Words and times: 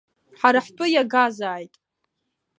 Ҳара 0.39 0.59
ҳтәы 0.65 0.85
иагазааит. 0.89 1.73